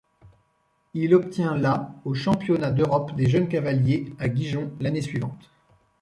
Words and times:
Il 0.95 1.13
obtient 1.13 1.55
la 1.55 1.93
aux 2.05 2.15
Championnats 2.15 2.71
d'Europe 2.71 3.13
des 3.15 3.29
Jeunes 3.29 3.47
Cavaliers 3.47 4.13
à 4.17 4.33
Gijón 4.33 4.71
l'année 4.79 5.03
suivante. 5.03 5.51